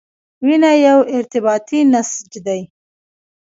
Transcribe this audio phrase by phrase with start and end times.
[0.45, 2.61] وینه یو ارتباطي نسج دی.